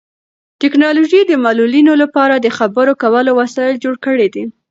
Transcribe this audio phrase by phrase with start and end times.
[0.61, 4.43] ټیکنالوژي د معلولینو لپاره د خبرو کولو وسایل جوړ کړي دي.